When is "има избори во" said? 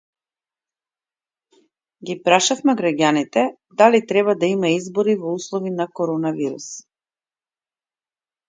4.55-5.35